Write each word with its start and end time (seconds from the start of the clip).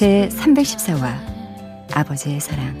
제 0.00 0.30
314화 0.32 1.14
아버지의 1.92 2.40
사랑 2.40 2.74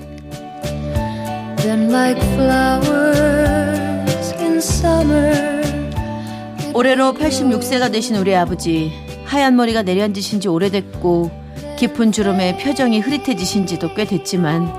올해로 6.72 7.12
86세가 7.12 7.92
되신 7.92 8.16
우리 8.16 8.34
아버지 8.34 8.90
하얀 9.26 9.54
머리가 9.56 9.82
내려앉으신 9.82 10.40
지 10.40 10.48
오래됐고 10.48 11.30
깊은 11.78 12.10
주름에 12.10 12.56
표정이 12.56 13.00
흐릿해지신 13.00 13.66
지도 13.66 13.92
꽤 13.92 14.06
됐지만 14.06 14.72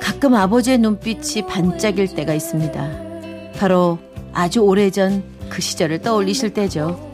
가끔 0.00 0.34
아버지의 0.34 0.78
눈빛이 0.78 1.46
반짝일 1.46 2.16
때가 2.16 2.34
있습니다. 2.34 2.90
바로 3.60 4.00
아주 4.32 4.58
오래전 4.58 5.22
그 5.48 5.62
시절을 5.62 6.00
떠올리실 6.00 6.52
때죠. 6.52 7.09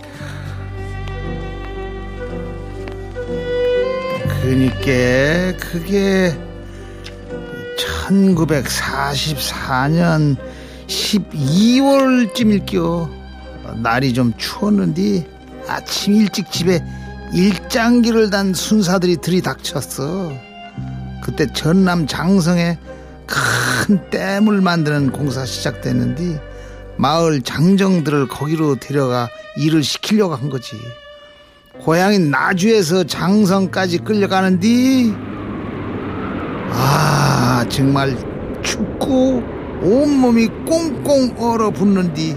그니까 4.47 5.59
그게 5.59 6.39
1944년 8.07 10.37
12월쯤일겨. 10.87 13.11
날이 13.83 14.15
좀 14.15 14.33
추웠는데 14.37 15.27
아침 15.67 16.15
일찍 16.15 16.53
집에 16.53 16.81
일장기를 17.35 18.31
단 18.31 18.55
순사들이 18.55 19.17
들이닥쳤어. 19.17 20.33
그때 21.25 21.53
전남 21.53 22.07
장성에 22.07 22.79
큰 23.27 24.09
댐을 24.11 24.61
만드는 24.61 25.11
공사 25.11 25.45
시작됐는데 25.45 26.41
마을 26.99 27.43
장정들을 27.43 28.29
거기로 28.29 28.77
데려가 28.77 29.29
일을 29.57 29.83
시키려고 29.83 30.37
한 30.37 30.51
거지 30.51 30.77
고향인 31.83 32.31
나주에서 32.31 33.05
장성까지 33.05 33.99
끌려가는디? 33.99 35.15
아 36.71 37.65
정말 37.69 38.17
춥고 38.63 39.43
온몸이 39.83 40.49
꽁꽁 40.67 41.35
얼어붙는디? 41.39 42.37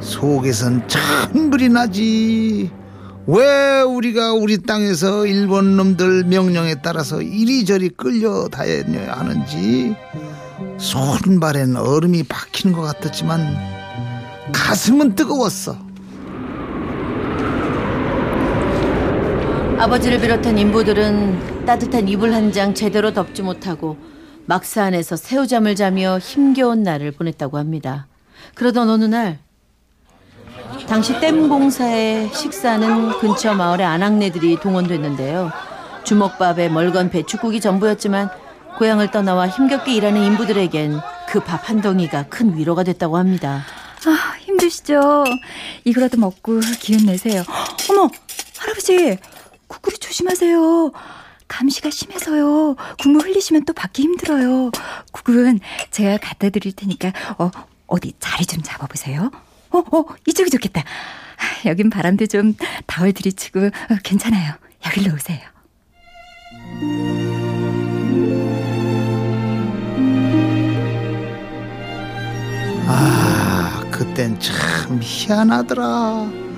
속에선 0.00 0.88
찬불이 0.88 1.68
나지. 1.70 2.70
왜 3.26 3.82
우리가 3.82 4.32
우리 4.32 4.58
땅에서 4.62 5.26
일본 5.26 5.76
놈들 5.76 6.24
명령에 6.24 6.76
따라서 6.82 7.22
이리저리 7.22 7.90
끌려다녀야 7.90 9.12
하는지? 9.12 9.94
손발엔 10.78 11.76
얼음이 11.76 12.24
박히는 12.24 12.74
것 12.74 12.82
같았지만 12.82 13.56
가슴은 14.52 15.14
뜨거웠어 15.14 15.76
아버지를 19.80 20.20
비롯한 20.20 20.58
인부들은 20.58 21.64
따뜻한 21.64 22.06
이불 22.08 22.34
한 22.34 22.52
장 22.52 22.74
제대로 22.74 23.12
덮지 23.12 23.42
못하고 23.42 23.96
막사 24.44 24.84
안에서 24.84 25.16
새우잠을 25.16 25.74
자며 25.76 26.18
힘겨운 26.18 26.82
날을 26.82 27.12
보냈다고 27.12 27.56
합니다. 27.58 28.06
그러던 28.56 28.90
어느 28.90 29.04
날 29.04 29.38
당시 30.88 31.18
댐 31.20 31.48
공사에 31.48 32.28
식사는 32.32 33.18
근처 33.20 33.54
마을의 33.54 33.86
아낙네들이 33.86 34.58
동원됐는데요. 34.60 35.50
주먹밥에 36.04 36.68
멀건 36.68 37.08
배추국이 37.10 37.60
전부였지만 37.60 38.28
고향을 38.78 39.10
떠나와 39.10 39.48
힘겹게 39.48 39.94
일하는 39.94 40.22
인부들에겐 40.24 40.98
그 41.28 41.40
밥 41.40 41.68
한 41.70 41.80
덩이가 41.80 42.24
큰 42.28 42.56
위로가 42.56 42.82
됐다고 42.82 43.16
합니다. 43.16 43.62
아, 44.06 44.34
힘드시죠? 44.40 45.24
이거라도 45.84 46.18
먹고 46.18 46.58
기운 46.80 47.06
내세요. 47.06 47.44
어머, 47.90 48.10
할아버지, 48.58 49.16
국그릇 49.70 50.00
조심하세요. 50.00 50.92
감시가 51.46 51.90
심해서요. 51.90 52.76
국물 53.00 53.22
흘리시면 53.22 53.64
또 53.64 53.72
받기 53.72 54.02
힘들어요. 54.02 54.70
국은 55.12 55.60
제가 55.90 56.18
갖다 56.18 56.50
드릴 56.50 56.72
테니까 56.72 57.12
어, 57.38 57.50
어디 57.86 58.12
자리 58.18 58.44
좀 58.44 58.62
잡아보세요. 58.62 59.30
어, 59.70 59.78
어, 59.78 60.04
이쪽이 60.26 60.50
좋겠다. 60.50 60.82
여긴 61.66 61.88
바람도 61.88 62.26
좀덜 62.26 63.12
들이치고 63.14 63.66
어, 63.66 63.70
괜찮아요. 64.02 64.54
여기로 64.86 65.14
오세요. 65.14 65.40
아, 72.86 73.84
그땐 73.92 74.38
참 74.40 74.98
희한하더라. 75.00 76.49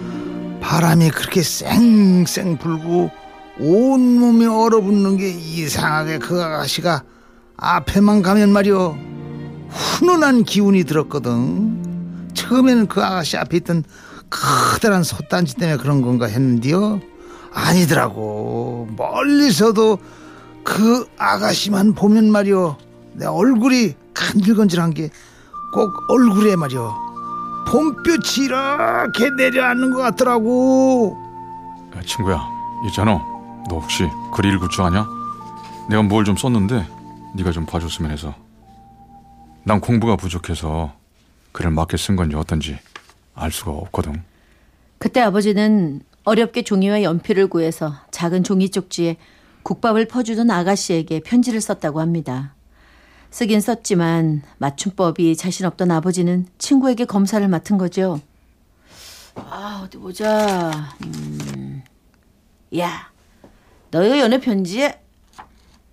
바람이 0.72 1.10
그렇게 1.10 1.42
쌩쌩 1.42 2.56
불고 2.56 3.10
온몸이 3.60 4.46
얼어붙는 4.46 5.18
게 5.18 5.28
이상하게 5.28 6.18
그 6.18 6.42
아가씨가 6.42 7.02
앞에만 7.58 8.22
가면 8.22 8.50
말이오 8.50 8.96
훈훈한 9.68 10.44
기운이 10.44 10.84
들었거든. 10.84 12.30
처음에는 12.32 12.86
그 12.86 13.02
아가씨 13.02 13.36
앞에 13.36 13.58
있던 13.58 13.84
커다란 14.30 15.02
솥단지 15.02 15.56
때문에 15.56 15.76
그런 15.76 16.00
건가 16.00 16.24
했는데요. 16.24 17.02
아니더라고. 17.52 18.88
멀리서도 18.96 19.98
그 20.64 21.06
아가씨만 21.18 21.92
보면 21.92 22.32
말이오 22.32 22.78
내 23.12 23.26
얼굴이 23.26 23.94
간질간질한 24.14 24.94
게 24.94 25.10
꼭 25.72 25.90
얼굴에 26.08 26.54
말이오 26.54 27.01
봄볕이 27.72 28.44
이렇게 28.44 29.30
내려앉는 29.30 29.92
것 29.92 30.02
같더라고 30.02 31.16
야, 31.96 32.02
친구야 32.02 32.46
있잖아 32.86 33.12
너 33.68 33.78
혹시 33.78 34.06
글 34.34 34.44
읽을 34.44 34.68
줄 34.68 34.82
아냐? 34.84 35.06
내가 35.88 36.02
뭘 36.02 36.24
좀 36.24 36.36
썼는데 36.36 36.86
네가 37.34 37.50
좀 37.52 37.64
봐줬으면 37.64 38.10
해서 38.10 38.34
난 39.64 39.80
공부가 39.80 40.16
부족해서 40.16 40.92
글을 41.52 41.70
맞게 41.70 41.96
쓴 41.96 42.14
건지 42.16 42.36
어떤지 42.36 42.78
알 43.34 43.50
수가 43.50 43.70
없거든 43.70 44.22
그때 44.98 45.20
아버지는 45.20 46.02
어렵게 46.24 46.62
종이와 46.62 47.02
연필을 47.02 47.46
구해서 47.48 47.94
작은 48.10 48.44
종이 48.44 48.68
쪽지에 48.70 49.16
국밥을 49.62 50.06
퍼주던 50.08 50.50
아가씨에게 50.50 51.20
편지를 51.20 51.60
썼다고 51.60 52.00
합니다. 52.00 52.54
쓰긴 53.32 53.62
썼지만 53.62 54.43
맞춤법이 54.59 55.37
자신 55.37 55.65
없던 55.65 55.91
아버지는 55.91 56.47
친구에게 56.59 57.06
검사를 57.06 57.47
맡은 57.48 57.78
거죠. 57.78 58.20
아, 59.34 59.81
어디 59.82 59.97
보자. 59.97 60.94
음. 61.03 61.82
야, 62.78 63.10
너 63.91 64.04
이거 64.04 64.19
연애 64.19 64.38
편지에 64.38 65.00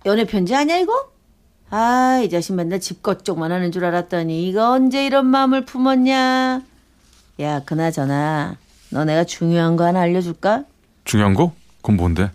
연애 0.04 0.24
편지 0.26 0.54
아니야 0.54 0.78
이거? 0.78 1.10
아, 1.70 2.20
이 2.22 2.28
자식 2.28 2.52
맨날 2.54 2.78
집것 2.78 3.24
쪽만 3.24 3.50
하는 3.50 3.72
줄 3.72 3.86
알았더니 3.86 4.46
이거 4.46 4.72
언제 4.72 5.06
이런 5.06 5.24
마음을 5.26 5.64
품었냐? 5.64 6.62
야, 7.40 7.60
그나저나 7.64 8.56
너 8.90 9.04
내가 9.04 9.24
중요한 9.24 9.76
거 9.76 9.84
하나 9.86 10.00
알려줄까? 10.00 10.64
중요한 11.04 11.32
거? 11.32 11.54
그건 11.76 11.96
뭔데? 11.96 12.30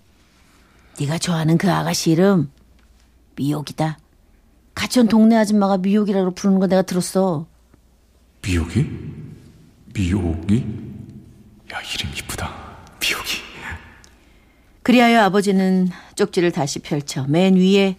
네가 1.00 1.20
좋아하는 1.20 1.60
그 1.60 1.72
아가씨 1.72 2.12
이름 2.12 2.52
미옥이다. 3.36 4.00
같이 4.76 5.00
온 5.00 5.08
동네 5.08 5.36
아줌마가 5.38 5.78
미옥이라고 5.78 6.32
부르는 6.36 6.60
거 6.60 6.68
내가 6.68 6.82
들었어. 6.82 7.48
미옥이? 8.46 8.86
미옥이? 9.94 10.58
야 11.74 11.80
이름 11.82 12.12
이쁘다 12.16 12.54
미옥이 13.02 13.26
그리하여 14.84 15.22
아버지는 15.24 15.90
쪽지를 16.16 16.52
다시 16.52 16.78
펼쳐 16.80 17.26
맨 17.28 17.56
위에 17.56 17.96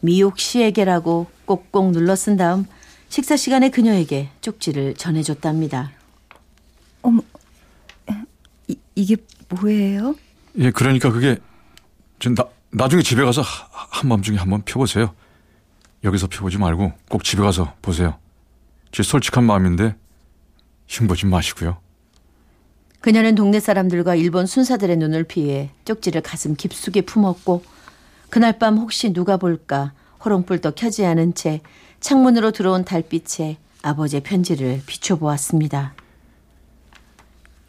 미옥 0.00 0.38
씨에게라고 0.38 1.28
꼭꼭 1.46 1.92
눌러 1.92 2.14
쓴 2.14 2.36
다음 2.36 2.66
식사 3.08 3.36
시간에 3.36 3.70
그녀에게 3.70 4.28
쪽지를 4.42 4.94
전해줬답니다. 4.96 5.92
어머, 7.02 7.22
이, 8.68 8.76
이게 8.96 9.16
뭐예요? 9.48 10.14
예 10.58 10.70
그러니까 10.72 11.10
그게 11.10 11.38
저 12.18 12.28
나, 12.30 12.44
나중에 12.70 13.02
집에 13.02 13.24
가서 13.24 13.40
하- 13.40 13.68
한밤중에 13.70 14.36
한번 14.36 14.60
펴보세요 14.64 15.14
여기서 16.04 16.26
펴보지 16.28 16.58
말고 16.58 16.92
꼭 17.08 17.24
집에 17.24 17.42
가서 17.42 17.74
보세요 17.82 18.18
제 18.92 19.02
솔직한 19.02 19.44
마음인데 19.44 19.96
흉보지 20.88 21.26
마시고요 21.26 21.78
그녀는 23.00 23.34
동네 23.34 23.60
사람들과 23.60 24.14
일본 24.14 24.46
순사들의 24.46 24.96
눈을 24.96 25.24
피해 25.24 25.70
쪽지를 25.84 26.22
가슴 26.22 26.54
깊숙이 26.56 27.02
품었고 27.02 27.64
그날 28.30 28.58
밤 28.58 28.78
혹시 28.78 29.12
누가 29.12 29.36
볼까 29.36 29.92
호롱불도 30.24 30.72
켜지 30.72 31.04
않은 31.06 31.34
채 31.34 31.60
창문으로 32.00 32.50
들어온 32.50 32.84
달빛에 32.84 33.58
아버지의 33.82 34.22
편지를 34.22 34.82
비춰보았습니다. 34.86 35.94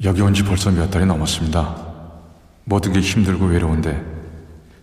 여기 0.03 0.21
온 0.21 0.33
지 0.33 0.44
벌써 0.44 0.71
몇 0.71 0.89
달이 0.89 1.06
넘었습니다. 1.06 1.85
모든 2.63 2.94
게 2.94 3.00
힘들고 3.00 3.45
외로운데 3.45 4.03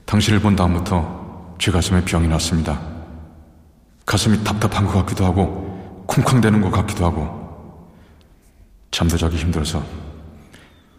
당신을 0.06 0.40
본 0.40 0.54
다음부터 0.54 1.56
제 1.58 1.72
가슴에 1.72 2.04
병이 2.04 2.28
났습니다. 2.28 2.80
가슴이 4.06 4.42
답답한 4.44 4.86
것 4.86 4.92
같기도 5.00 5.24
하고 5.24 6.04
쿵쾅대는 6.06 6.60
것 6.60 6.70
같기도 6.70 7.06
하고 7.06 7.42
잠도 8.90 9.16
자기 9.16 9.36
힘들어서 9.36 9.82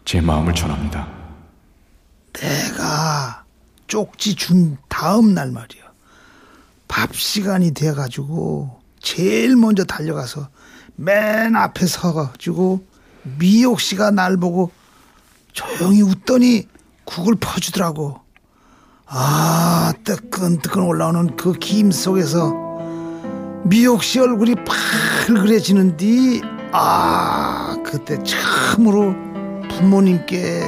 제 0.03 0.21
마음을 0.21 0.53
전합니다. 0.53 1.07
내가 2.33 3.43
쪽지 3.87 4.35
준 4.35 4.77
다음 4.89 5.33
날 5.33 5.51
말이야. 5.51 5.83
밥 6.87 7.15
시간이 7.15 7.71
돼가지고 7.73 8.79
제일 8.99 9.55
먼저 9.55 9.83
달려가서 9.83 10.49
맨 10.95 11.55
앞에 11.55 11.85
서가지고 11.85 12.85
미옥 13.37 13.79
씨가 13.79 14.11
날 14.11 14.37
보고 14.37 14.71
조용히 15.53 16.01
웃더니 16.01 16.67
국을 17.05 17.35
퍼주더라고. 17.35 18.19
아, 19.07 19.93
뜨끈뜨끈 20.03 20.81
올라오는 20.83 21.35
그 21.35 21.53
김 21.53 21.91
속에서 21.91 22.64
미옥 23.65 24.03
씨 24.03 24.19
얼굴이 24.19 24.53
팔그레지는디, 25.25 26.43
아, 26.71 27.75
그때 27.83 28.19
참으로 28.23 29.15
부모님께 29.69 30.61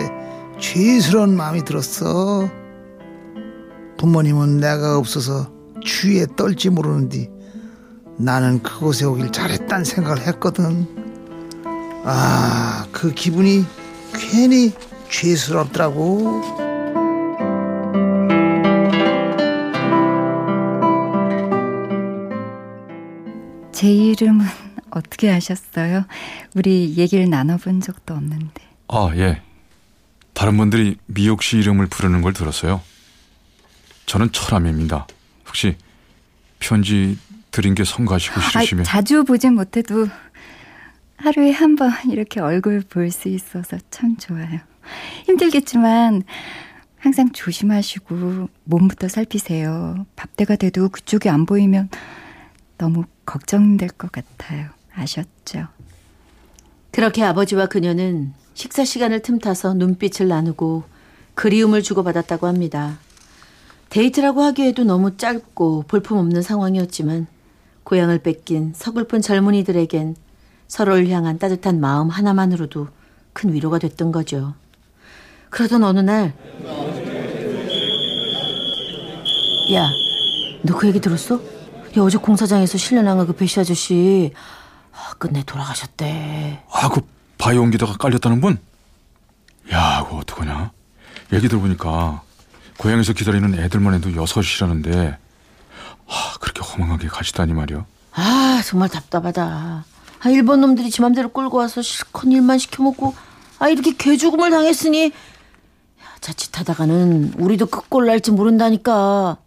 죄스러운 0.60 1.38
마음이 1.38 1.64
들었어. 1.64 2.50
부모님은 4.00 4.58
내가 4.58 4.98
없어서 4.98 5.52
추위에 5.84 6.26
떨지 6.36 6.72
모르는디 6.72 7.30
나는 8.18 8.64
그곳에 8.64 9.06
오길 9.06 9.32
잘했단 9.32 9.84
생각을 9.84 10.26
했거든. 10.26 10.88
아, 12.04 12.88
그 12.92 13.14
기분이 13.14 13.64
괜히 14.14 14.74
죄스럽더라고. 15.08 16.67
제 23.78 23.92
이름은 23.94 24.44
어떻게 24.90 25.30
아셨어요? 25.30 26.06
우리 26.56 26.96
얘기를 26.98 27.30
나눠본 27.30 27.80
적도 27.82 28.16
없는데. 28.16 28.64
아, 28.88 29.12
예. 29.16 29.44
다른 30.34 30.58
분들이 30.58 30.98
미옥 31.06 31.44
씨 31.44 31.58
이름을 31.60 31.86
부르는 31.86 32.24
걸 32.24 32.34
들었어요. 32.34 32.82
저는 34.08 34.32
철암입니다. 34.32 35.06
혹시 35.48 35.76
편지 36.60 37.20
드린 37.52 37.76
게 37.76 37.84
성가시고 37.84 38.42
싫으시면 38.42 38.82
아, 38.82 38.84
자주 38.84 39.24
보진 39.24 39.54
못해도 39.54 40.08
하루에 41.18 41.52
한 41.52 41.76
번 41.76 41.92
이렇게 42.10 42.40
얼굴 42.40 42.82
볼 42.82 43.12
수 43.12 43.28
있어서 43.30 43.78
참 43.92 44.18
좋아요. 44.18 44.60
힘들겠지만 45.26 46.24
항상 46.98 47.32
조심하시고 47.32 48.50
몸부터 48.64 49.08
살피세요. 49.08 50.08
밥때가 50.16 50.56
돼도 50.56 50.90
그쪽이 50.90 51.30
안 51.30 51.46
보이면 51.46 51.90
너무 52.78 53.06
걱정될 53.26 53.90
것 53.90 54.12
같아요. 54.12 54.70
아셨죠? 54.94 55.68
그렇게 56.92 57.24
아버지와 57.24 57.68
그녀는 57.68 58.34
식사 58.54 58.84
시간을 58.86 59.22
틈타서 59.22 59.76
눈빛을 59.76 60.28
나누고 60.28 60.84
그리움을 61.36 61.84
주고받았다고 61.84 62.48
합니다. 62.48 62.98
데이트라고 63.90 64.42
하기에도 64.42 64.84
너무 64.84 65.18
짧고 65.18 65.84
볼품없는 65.88 66.42
상황이었지만 66.42 67.28
고향을 67.84 68.20
뺏긴 68.20 68.74
서글픈 68.76 69.22
젊은이들에겐 69.22 70.16
서로를 70.68 71.08
향한 71.10 71.40
따뜻한 71.40 71.80
마음 71.80 72.10
하나만으로도 72.10 72.88
큰 73.34 73.54
위로가 73.54 73.80
됐던 73.80 74.12
거죠. 74.12 74.56
그러던 75.50 75.84
어느 75.84 76.00
날, 76.00 76.34
야, 79.74 79.90
너 80.64 80.76
그 80.78 80.88
얘기 80.88 81.00
들었어? 81.00 81.40
야, 81.98 82.02
어제 82.02 82.18
공사장에서 82.18 82.78
실려나간 82.78 83.26
그 83.26 83.34
배시 83.34 83.60
아저씨, 83.60 84.32
아, 84.94 85.14
끝내 85.18 85.44
돌아가셨대. 85.44 86.64
아, 86.72 86.90
그 86.90 87.02
바위 87.38 87.58
옮기다가 87.58 87.98
깔렸다는 87.98 88.40
분? 88.40 88.60
야, 89.72 90.04
그거 90.04 90.18
어떡하냐? 90.18 90.72
얘기 91.34 91.48
들어보니까 91.48 92.22
고향에서 92.78 93.14
기다리는 93.14 93.58
애들만 93.60 93.96
해도 93.96 94.16
여섯이라는데 94.16 95.18
아, 96.08 96.34
그렇게 96.40 96.62
허망하게 96.62 97.08
가시다니 97.08 97.54
말이야. 97.54 97.86
아, 98.14 98.62
정말 98.66 98.90
답답하다. 98.90 99.86
아, 100.20 100.30
일본 100.30 100.62
놈들이 100.62 100.90
지 100.90 101.02
맘대로 101.02 101.30
끌고 101.30 101.58
와서 101.58 101.82
실컷 101.82 102.28
일만 102.28 102.60
시켜먹고, 102.60 103.16
아, 103.60 103.70
이렇게 103.70 103.96
개죽음을 103.96 104.50
당했으니, 104.52 105.06
야, 105.06 106.06
자칫하다가는 106.22 107.34
우리도 107.38 107.66
끝골 107.68 108.06
날지 108.06 108.32
모른다니까. 108.32 109.38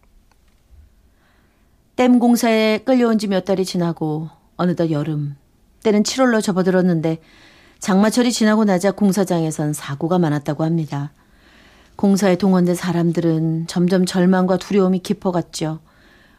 댐 2.01 2.19
공사에 2.19 2.79
끌려온 2.79 3.19
지 3.19 3.27
몇 3.27 3.45
달이 3.45 3.67
지나고, 3.67 4.31
어느덧 4.57 4.91
여름, 4.91 5.37
때는 5.83 6.03
7월로 6.03 6.43
접어들었는데, 6.43 7.21
장마철이 7.79 8.33
지나고 8.33 8.65
나자 8.65 8.91
공사장에선 8.93 9.75
사고가 9.75 10.19
많았다고 10.19 10.65
합니다. 10.65 11.13
공사에 11.97 12.37
동원된 12.37 12.75
사람들은 12.75 13.67
점점 13.67 14.07
절망과 14.07 14.57
두려움이 14.57 15.01
깊어갔죠. 15.01 15.81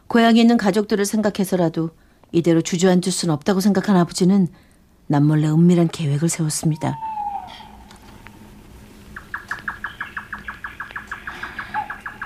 고향에 0.07 0.41
있는 0.41 0.57
가족들을 0.57 1.05
생각해서라도 1.05 1.91
이대로 2.31 2.63
주저앉을 2.63 3.11
수는 3.11 3.31
없다고 3.35 3.59
생각한 3.59 3.95
아버지는 3.97 4.47
남몰래 5.05 5.47
은밀한 5.47 5.89
계획을 5.89 6.27
세웠습니다. 6.27 6.97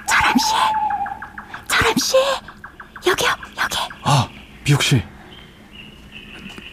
철암 0.07 0.37
씨, 0.37 0.53
철암 1.67 1.97
씨, 1.97 2.15
여기요, 3.07 3.29
여기. 3.61 3.77
아, 4.03 4.27
미옥 4.65 4.81
씨. 4.83 5.01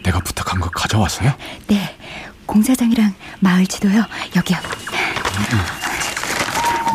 내가 0.02 0.18
부탁한 0.20 0.60
거 0.60 0.68
가져왔어요? 0.70 1.32
네, 1.68 1.96
공사장이랑 2.46 3.14
마을 3.40 3.66
지도요. 3.66 4.04
여기요. 4.34 4.58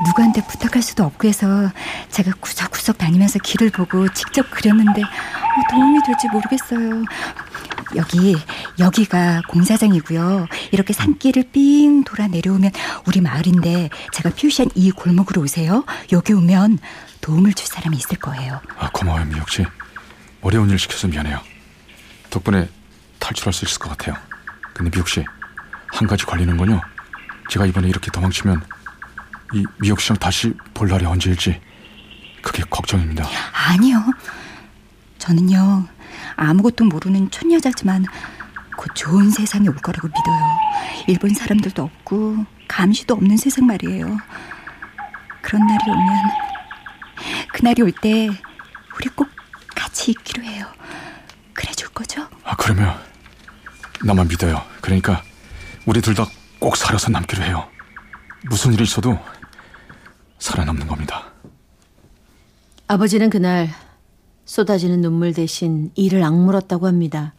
누구한테 0.06 0.42
부탁할 0.46 0.82
수도 0.82 1.04
없고 1.06 1.28
해서 1.28 1.72
제가 2.10 2.32
구석구석 2.40 2.98
다니면서 2.98 3.40
길을 3.40 3.72
보고 3.72 4.08
직접 4.14 4.50
그렸는데 4.52 5.02
어, 5.04 5.08
도움이 5.72 6.00
될지 6.06 6.28
모르겠어요. 6.32 7.04
여기 7.96 8.36
여기가 8.80 9.42
공사장이고요. 9.48 10.48
이렇게 10.72 10.94
산길을 10.94 11.52
삥 11.52 12.04
돌아 12.04 12.28
내려오면 12.28 12.72
우리 13.06 13.22
마을인데 13.22 13.90
제가 14.14 14.30
표시한 14.32 14.70
이 14.76 14.92
골목으로 14.92 15.42
오세요. 15.42 15.86
여기 16.12 16.34
오면 16.34 16.80
도움을 17.22 17.54
줄 17.54 17.68
사람이 17.68 17.98
있을 17.98 18.18
거예요. 18.18 18.62
아, 18.78 18.90
고마워요, 18.92 19.26
미옥 19.26 19.50
씨. 19.50 19.66
어려운 20.42 20.70
일 20.70 20.80
시켜서 20.80 21.08
미안해요. 21.08 21.40
덕분에 22.30 22.70
탈출할 23.20 23.54
수 23.54 23.66
있을 23.66 23.80
것 23.80 23.90
같아요. 23.90 24.16
근데 24.74 24.92
미옥 24.92 25.08
씨, 25.10 25.24
한 25.88 26.08
가지 26.08 26.26
걸리는 26.26 26.56
건요. 26.58 26.82
제가 27.50 27.66
이번에 27.66 27.88
이렇게 27.88 28.12
도망치면 28.12 28.62
이 29.54 29.64
미옥 29.80 30.00
씨랑 30.02 30.18
다시 30.18 30.54
볼 30.74 30.90
날이 30.90 31.06
언제일지 31.06 31.60
그게 32.42 32.64
걱정입니다. 32.70 33.28
아니요. 33.54 34.04
저는요, 35.18 35.88
아무것도 36.36 36.86
모르는 36.86 37.32
촌여자지만 37.32 38.06
곧 38.88 38.96
좋은 38.96 39.30
세상이 39.30 39.68
올 39.68 39.76
거라고 39.76 40.08
믿어요. 40.08 40.58
일본 41.08 41.34
사람들도 41.34 41.84
없고, 41.84 42.46
감시도 42.68 43.16
없는 43.16 43.36
세상 43.38 43.66
말이에요. 43.66 44.18
그런 45.42 45.68
날이 45.68 45.80
오면, 45.90 46.24
그날이 47.54 47.82
올 47.82 47.92
때, 47.92 48.28
우리 48.96 49.10
꼭 49.14 49.28
같이 49.76 50.12
있기로 50.12 50.44
해요. 50.44 50.66
그래 51.54 51.72
줄 51.74 51.90
거죠? 51.90 52.28
아, 52.44 52.56
그러면 52.56 52.96
나만 54.04 54.28
믿어요. 54.28 54.62
그러니까 54.82 55.22
우리 55.86 56.02
둘 56.02 56.16
다 56.16 56.26
꼭 56.60 56.76
살아서 56.76 57.12
남기로 57.12 57.44
해요. 57.44 57.70
무슨 58.50 58.74
일이 58.74 58.84
있어도 58.84 59.20
살아남는 60.40 60.88
겁니다. 60.88 61.32
아버지는 62.88 63.30
그날 63.30 63.70
쏟아지는 64.46 65.02
눈물 65.02 65.34
대신 65.34 65.92
이를 65.94 66.24
악물었다고 66.24 66.88
합니다. 66.88 67.36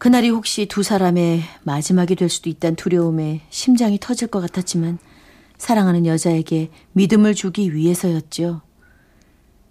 그날이 0.00 0.30
혹시 0.30 0.64
두 0.64 0.82
사람의 0.82 1.42
마지막이 1.62 2.16
될 2.16 2.30
수도 2.30 2.48
있다는 2.48 2.74
두려움에 2.76 3.42
심장이 3.50 3.98
터질 4.00 4.28
것 4.28 4.40
같았지만 4.40 4.98
사랑하는 5.58 6.06
여자에게 6.06 6.70
믿음을 6.92 7.34
주기 7.34 7.74
위해서였지요. 7.74 8.62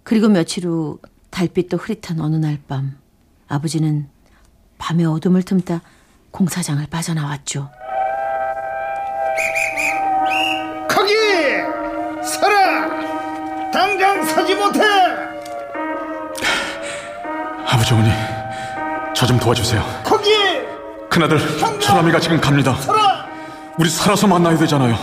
그리고 0.04 0.28
며칠 0.28 0.66
후 0.66 1.00
달빛도 1.30 1.78
흐릿한 1.78 2.20
어느 2.20 2.36
날 2.36 2.60
밤 2.68 2.96
아버지는 3.48 4.08
밤의 4.78 5.04
어둠을 5.06 5.42
틈타 5.42 5.82
공사장을 6.30 6.86
빠져나왔죠. 6.86 7.68
거기! 10.88 11.12
서라! 12.22 13.70
당장 13.72 14.24
서지 14.26 14.54
못해! 14.54 14.78
아버지 17.66 17.94
어머니 17.94 18.10
저 19.12 19.26
좀 19.26 19.38
도와주세요. 19.40 19.99
큰아들 21.10 21.38
철아미가 21.80 22.20
지금 22.20 22.40
갑니다. 22.40 22.76
우리 23.76 23.90
살아서 23.90 24.26
만나야 24.26 24.56
되잖아요. 24.58 24.96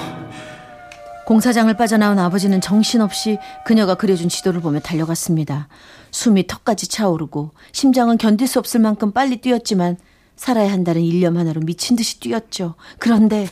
공사장을 1.25 1.71
빠져나온 1.75 2.17
아버지는 2.19 2.61
정신없이 2.61 3.37
그녀가 3.65 3.95
그려준 3.95 4.29
지도를 4.29 4.61
보며 4.61 4.79
달려갔습니다. 4.79 5.67
숨이 6.11 6.47
턱까지 6.47 6.87
차오르고 6.87 7.51
심장은 7.73 8.17
견딜 8.17 8.47
수 8.47 8.59
없을 8.59 8.79
만큼 8.79 9.11
빨리 9.11 9.41
뛰었지만 9.41 9.97
살아야 10.37 10.71
한다는 10.71 11.01
일념 11.01 11.37
하나로 11.37 11.61
미친 11.61 11.97
듯이 11.97 12.19
뛰었죠. 12.21 12.75
그런데 12.97 13.49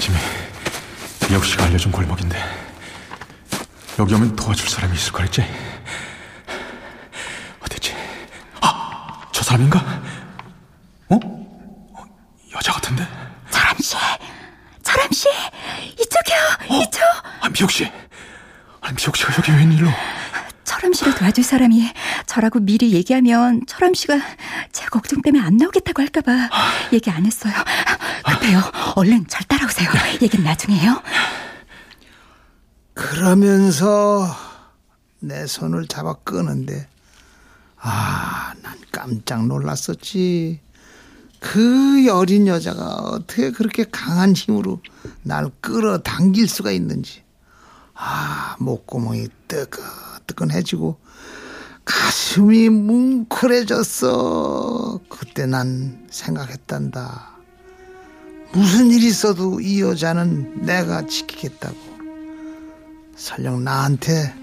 지미 0.00 0.16
씨가 1.44 1.64
알려준 1.64 1.92
골목인데 1.92 2.36
여기 3.98 4.14
오면 4.14 4.36
도와줄 4.36 4.68
사람이 4.68 4.94
있을 4.94 5.12
거랬지? 5.12 5.44
아, 8.62 9.20
저 9.32 9.39
사람인가? 9.50 9.80
어? 11.08 11.16
어, 11.16 12.04
여자 12.54 12.72
같은데? 12.72 13.04
철암 13.50 13.76
씨, 13.78 13.96
철암 14.84 15.10
씨, 15.10 15.28
이쪽이요, 15.98 16.36
어? 16.78 16.82
이쪽. 16.82 17.00
아, 17.40 17.48
미혁 17.48 17.68
씨. 17.72 17.90
아니, 18.80 18.94
미혁 18.94 19.16
씨가 19.16 19.34
여기 19.38 19.50
웬일로? 19.50 19.90
철암 20.62 20.92
씨를 20.92 21.16
도와줄 21.16 21.42
사람이 21.42 21.92
저라고 22.26 22.60
미리 22.60 22.92
얘기하면 22.92 23.62
철암 23.66 23.94
씨가 23.94 24.20
제 24.70 24.84
걱정 24.86 25.20
때문에 25.20 25.42
안 25.44 25.56
나오겠다고 25.56 26.00
할까봐 26.00 26.48
얘기 26.92 27.10
안 27.10 27.26
했어요. 27.26 27.52
급해요. 28.24 28.62
얼른 28.94 29.26
절 29.26 29.42
따라오세요. 29.48 29.90
얘긴 30.22 30.44
나중에 30.44 30.76
해요. 30.78 31.02
그러면서 32.94 34.32
내 35.18 35.44
손을 35.48 35.88
잡아 35.88 36.14
끄는데 36.22 36.86
아, 37.80 38.52
난 38.62 38.78
깜짝 38.92 39.46
놀랐었지. 39.46 40.60
그 41.40 42.06
어린 42.10 42.46
여자가 42.46 42.96
어떻게 42.96 43.50
그렇게 43.50 43.84
강한 43.84 44.34
힘으로 44.34 44.80
날 45.22 45.50
끌어당길 45.60 46.46
수가 46.48 46.70
있는지. 46.70 47.22
아, 47.94 48.56
목구멍이 48.58 49.28
뜨끈뜨끈해지고 49.48 50.98
가슴이 51.84 52.68
뭉클해졌어. 52.68 54.10
그때 55.08 55.46
난 55.46 56.06
생각했단다. 56.10 57.30
무슨 58.52 58.90
일이 58.90 59.06
있어도 59.06 59.60
이 59.60 59.80
여자는 59.80 60.66
내가 60.66 61.06
지키겠다고. 61.06 61.78
설령 63.16 63.64
나한테 63.64 64.34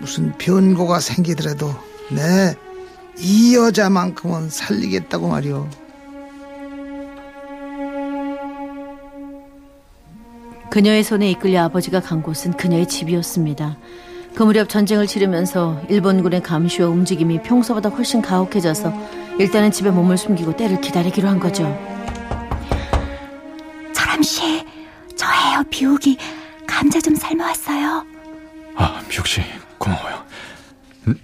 무슨 0.00 0.36
변고가 0.38 0.98
생기더라도 1.00 1.74
내이 2.10 3.54
여자만큼은 3.54 4.50
살리겠다고 4.50 5.28
말이오. 5.28 5.68
그녀의 10.70 11.04
손에 11.04 11.30
이끌려 11.30 11.62
아버지가 11.64 12.00
간 12.00 12.20
곳은 12.22 12.56
그녀의 12.56 12.88
집이었습니다. 12.88 13.76
그 14.34 14.42
무렵 14.42 14.68
전쟁을 14.68 15.06
치르면서 15.06 15.80
일본군의 15.88 16.42
감시와 16.42 16.88
움직임이 16.88 17.40
평소보다 17.40 17.90
훨씬 17.90 18.20
가혹해져서 18.20 18.92
일단은 19.38 19.70
집에 19.70 19.90
몸을 19.90 20.18
숨기고 20.18 20.56
때를 20.56 20.80
기다리기로 20.80 21.28
한 21.28 21.38
거죠. 21.38 21.62
철암 23.94 24.22
씨, 24.22 24.64
저예요, 25.16 25.62
비옥이. 25.70 26.18
감자 26.66 27.00
좀 27.00 27.14
삶아왔어요. 27.14 28.04
아, 28.74 29.00
미혁 29.08 29.28
씨, 29.28 29.40
고마워요. 29.78 30.24
음? 31.06 31.20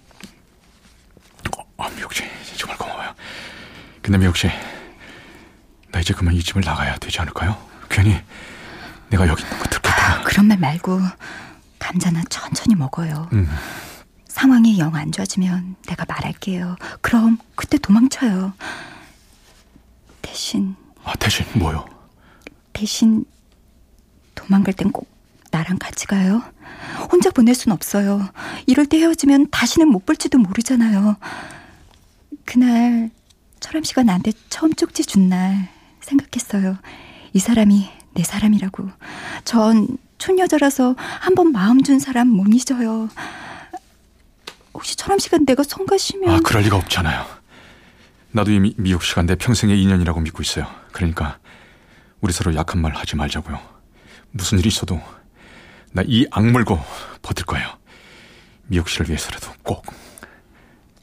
어, 1.59 1.65
아, 1.79 1.89
미혁 2.01 2.15
씨, 2.15 2.25
정말 2.57 2.79
고마워요. 2.79 3.15
근데 4.01 4.17
미혁 4.17 4.35
씨, 4.35 4.49
나 5.93 6.01
이제 6.01 6.15
그만 6.15 6.35
이 6.35 6.43
집을 6.43 6.63
나가야 6.65 6.97
되지 6.97 7.21
않을까요? 7.21 7.57
괜히 7.91 8.19
내가 9.11 9.29
여기 9.29 9.43
있는 9.43 9.59
거 9.59 9.65
들켰다가. 9.65 10.23
그런 10.23 10.47
말 10.47 10.57
말고 10.59 10.99
감자는 11.79 12.23
천천히 12.31 12.75
먹어요. 12.75 13.29
음. 13.35 13.47
상황이 14.27 14.79
영 14.79 14.95
안 14.95 15.13
좋아지면 15.13 15.77
내가 15.89 16.07
말할게요. 16.09 16.77
그럼 17.03 17.37
그때 17.55 17.77
도망쳐요. 17.77 18.55
대신 20.23 20.75
아, 21.05 21.13
대신 21.17 21.45
뭐요? 21.57 21.85
대신 22.73 23.25
도망갈 24.35 24.73
땐 24.73 24.91
꼭 24.91 25.11
나랑 25.51 25.79
같이 25.79 26.07
가요. 26.07 26.43
혼자 27.13 27.29
보낼 27.31 27.55
순 27.55 27.73
없어요. 27.73 28.27
이럴 28.67 28.87
때 28.87 28.99
헤어지면 28.99 29.51
다시는 29.51 29.89
못 29.89 30.07
볼지도 30.07 30.39
모르잖아요. 30.39 31.17
그날 32.51 33.11
철암 33.61 33.85
씨가 33.85 34.03
나한테 34.03 34.33
처음 34.49 34.75
쪽지 34.75 35.05
준 35.05 35.29
날 35.29 35.69
생각했어요. 36.01 36.77
이 37.33 37.39
사람이 37.39 37.89
내 38.15 38.23
사람이라고. 38.25 38.91
전 39.45 39.87
촌여자라서 40.19 40.97
한 40.99 41.35
번 41.37 41.53
마음 41.53 41.81
준 41.85 42.01
사람 42.01 42.27
못 42.27 42.49
잊어요. 42.53 43.09
혹시 44.75 44.97
철암 44.97 45.21
씨가 45.21 45.39
내가 45.47 45.63
성가시면 45.63 46.29
아, 46.35 46.41
그럴 46.45 46.63
리가 46.65 46.77
없잖아요. 46.77 47.25
나도 48.33 48.51
이미 48.51 48.75
미혁 48.77 49.05
씨가 49.05 49.23
내 49.23 49.37
평생의 49.37 49.81
인연이라고 49.81 50.21
믿고 50.21 50.43
있어요. 50.43 50.67
그러니까 50.91 51.39
우리 52.21 52.33
서로 52.33 52.53
약한 52.57 52.81
말 52.83 52.93
하지 52.97 53.15
말자고요. 53.17 53.61
무슨 54.33 54.59
일이 54.59 54.69
있어도 54.69 55.01
나 55.93 56.03
이 56.07 56.27
악물고 56.33 56.79
버틸 57.23 57.47
거예요. 57.47 57.69
미혁 58.67 58.89
씨를 58.89 59.09
위해서라도 59.09 59.53
꼭. 59.63 59.85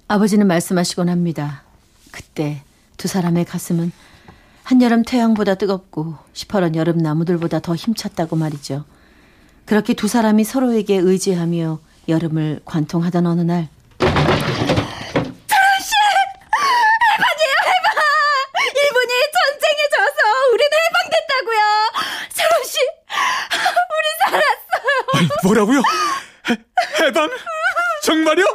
아버지는 0.08 0.48
말씀하시곤 0.48 1.10
합니다. 1.10 1.64
그때 2.12 2.64
두 2.96 3.08
사람의 3.08 3.46
가슴은 3.46 3.92
한여름 4.64 5.04
태양보다 5.04 5.56
뜨겁고 5.56 6.16
시퍼런 6.34 6.76
여름 6.76 6.98
나무들보다 6.98 7.60
더 7.60 7.76
힘찼다고 7.76 8.36
말이죠. 8.36 8.86
그렇게 9.66 9.94
두 9.94 10.08
사람이 10.08 10.44
서로에게 10.44 10.96
의지하며 10.96 11.80
여름을 12.08 12.62
관통하던 12.66 13.26
어느 13.28 13.42
날 13.42 13.68
일본이 18.80 19.14
전쟁에 19.34 19.82
져서 19.92 20.20
우리는 20.54 20.72
해방됐다고요. 20.88 21.60
씨, 22.66 22.78
우리 23.94 24.08
살았어요. 24.20 24.88
아니, 25.14 25.28
뭐라고요? 25.44 25.80
해, 26.50 26.58
해방? 27.06 27.30
정말요? 28.04 28.46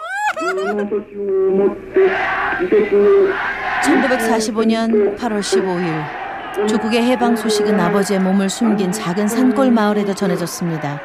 1945년 3.82 5.16
8월 5.18 5.40
15일 5.40 6.68
조국의 6.68 7.02
해방 7.02 7.34
소식은 7.36 7.78
아버지의 7.80 8.20
몸을 8.20 8.48
숨긴 8.50 8.92
작은 8.92 9.26
산골 9.28 9.70
마을에도 9.70 10.14
전해졌습니다. 10.14 11.00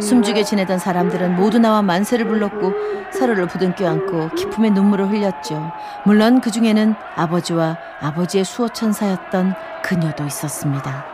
숨죽여 0.00 0.42
지내던 0.42 0.78
사람들은 0.78 1.36
모두 1.36 1.58
나와 1.58 1.82
만세를 1.82 2.26
불렀고 2.26 2.72
서로를 3.12 3.46
부둥켜 3.46 3.86
안고 3.88 4.30
기쁨의 4.30 4.70
눈물을 4.70 5.10
흘렸죠. 5.10 5.70
물론 6.06 6.40
그 6.40 6.50
중에는 6.50 6.94
아버지와 7.14 7.76
아버지의 8.00 8.44
수호천사였던 8.44 9.54
그녀도 9.82 10.24
있었습니다. 10.24 11.04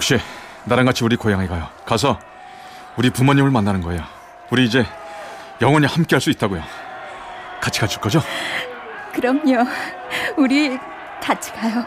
씨, 0.00 0.18
나랑 0.64 0.86
같이 0.86 1.04
우리 1.04 1.14
고향에 1.16 1.46
가요. 1.46 1.68
가서 1.86 2.18
우리 2.96 3.10
부모님을 3.10 3.50
만나는 3.50 3.82
거예요. 3.82 4.02
우리 4.50 4.64
이제 4.64 4.84
영원히 5.60 5.86
함께 5.86 6.16
할 6.16 6.20
수 6.20 6.30
있다고요. 6.30 6.62
같이 7.62 7.80
가줄 7.80 8.00
거죠? 8.00 8.20
그럼요. 9.14 9.64
우리 10.36 10.76
같이 11.22 11.52
가요. 11.52 11.84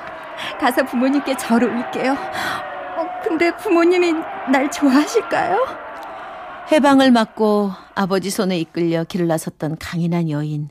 가서 0.59 0.85
부모님께 0.85 1.35
절을 1.35 1.69
올게요. 1.69 2.13
어, 2.13 3.21
근데 3.21 3.55
부모님이 3.57 4.13
날 4.49 4.71
좋아하실까요? 4.71 5.57
해방을 6.71 7.11
맞고 7.11 7.71
아버지 7.93 8.29
손에 8.29 8.57
이끌려 8.57 9.03
길을 9.03 9.27
나섰던 9.27 9.77
강인한 9.77 10.29
여인. 10.29 10.69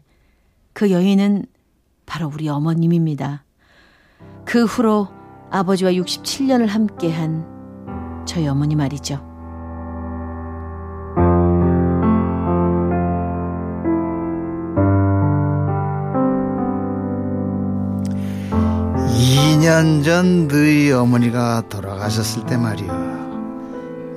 그 0.73 0.91
여인은 0.91 1.45
바로 2.07 2.31
우리 2.33 2.49
어머님입니다. 2.49 3.45
그 4.47 4.65
후로 4.65 5.09
아버지와 5.51 5.93
67년을 5.93 6.67
함께한 6.67 8.25
저희 8.27 8.49
어머니 8.49 8.75
말이죠. 8.75 9.34
전 20.05 20.49
너희 20.49 20.93
어머니가 20.93 21.63
돌아가셨을 21.71 22.45
때 22.45 22.59
말이야. 22.59 22.93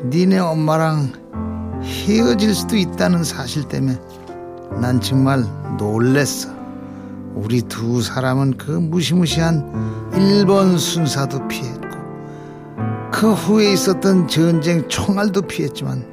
니네 0.08 0.38
엄마랑 0.38 1.14
헤어질 1.82 2.54
수도 2.54 2.76
있다는 2.76 3.24
사실 3.24 3.64
때문에 3.64 3.98
난 4.82 5.00
정말 5.00 5.46
놀랬어. 5.78 6.50
우리 7.36 7.62
두 7.62 8.02
사람은 8.02 8.58
그 8.58 8.70
무시무시한 8.72 10.12
일본 10.14 10.78
순사도 10.78 11.48
피했고 11.48 11.88
그 13.14 13.32
후에 13.32 13.72
있었던 13.72 14.28
전쟁 14.28 14.90
총알도 14.90 15.44
피했지만 15.44 16.06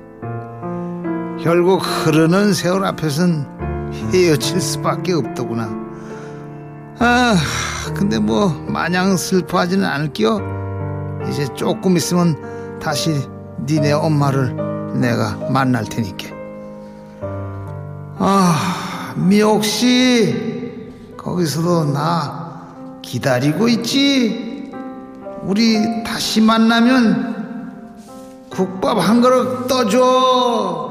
결국 1.42 1.78
흐르는 1.78 2.52
세월 2.52 2.84
앞에선 2.84 3.90
헤어질 4.12 4.60
수밖에 4.60 5.14
없더구나. 5.14 5.68
아, 7.00 7.34
근데 7.92 8.18
뭐 8.18 8.48
마냥 8.68 9.16
슬퍼하지는 9.16 9.84
않을게요. 9.84 11.24
이제 11.28 11.46
조금 11.54 11.96
있으면 11.96 12.78
다시 12.80 13.28
니네 13.66 13.92
엄마를 13.92 14.54
내가 15.00 15.36
만날 15.50 15.84
테니까. 15.84 16.34
아, 18.18 19.14
미옥 19.16 19.64
씨, 19.64 20.92
거기서도 21.16 21.92
나 21.92 22.98
기다리고 23.02 23.68
있지. 23.68 24.72
우리 25.42 26.02
다시 26.04 26.40
만나면 26.40 27.34
국밥 28.50 28.98
한 28.98 29.20
그릇 29.20 29.66
떠줘. 29.66 30.83